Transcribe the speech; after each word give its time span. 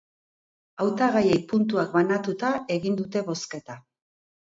Hautagaiei 0.85 1.37
puntuak 1.53 1.95
banatuta 1.99 2.53
egin 2.79 3.01
dute 3.05 3.27
bozketa. 3.33 3.83